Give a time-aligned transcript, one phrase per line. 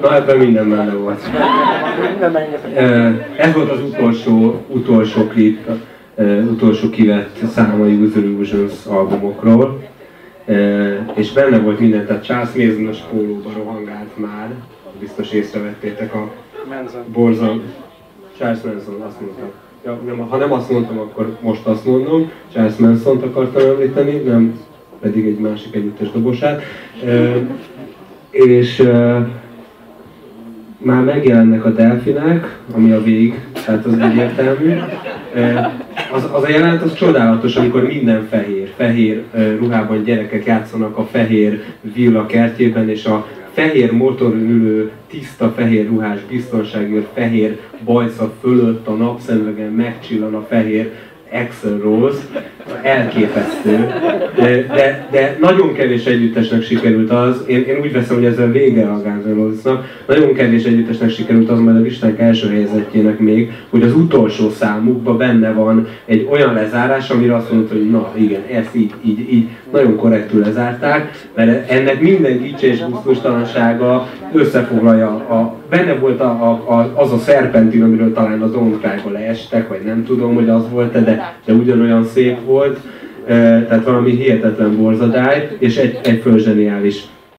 [0.00, 1.20] Na ebben minden benne volt.
[3.36, 5.68] Ez volt az utolsó, utolsó klip,
[6.50, 9.82] utolsó kivett száma User Illusions albumokról.
[11.14, 14.48] És benne volt minden, tehát Charles Mason-os pólóba rohangált már,
[15.00, 16.30] biztos észrevettétek a
[17.12, 17.62] borzal.
[18.38, 19.50] Charles Manson, azt mondtam.
[19.84, 22.30] Ja, nem, ha nem azt mondtam, akkor most azt mondom.
[22.52, 24.60] Charles Manson-t akartam említeni, nem
[25.00, 26.62] pedig egy másik együttes dobosát.
[27.04, 27.32] E,
[28.30, 29.26] és e,
[30.86, 34.74] már megjelennek a delfinek, ami a vég, tehát az egyértelmű.
[36.12, 39.22] Az, az a jelenet az csodálatos, amikor minden fehér, fehér
[39.58, 41.62] ruhában gyerekek játszanak a fehér
[41.94, 48.92] villa kertjében, és a fehér motoron ülő, tiszta fehér ruhás biztonságért fehér bajsza fölött a
[48.92, 50.92] napszemüvegen megcsillan a fehér
[51.32, 52.22] Axel Rose,
[52.86, 53.92] elképesztő,
[54.36, 58.86] de, de nagyon kevés együttesnek sikerült az, én, én úgy veszem, hogy ez a vége
[58.86, 59.62] a Guns
[60.06, 65.16] nagyon kevés együttesnek sikerült az, majd a listák első helyezettjének még, hogy az utolsó számukban
[65.16, 69.48] benne van egy olyan lezárás, amire azt mondta, hogy na igen, ezt így, így, így
[69.72, 76.72] nagyon korrektül lezárták, mert ennek minden kicsi és gusztustalansága összefoglalja a, benne volt a, a,
[76.72, 81.00] a, az a szerpentin, amiről talán az Don't leestek, vagy nem tudom, hogy az volt-e,
[81.00, 82.80] de, de ugyanolyan szép volt.
[83.26, 87.04] E, tehát valami hihetetlen borzadály, és egy, egy fölzseniális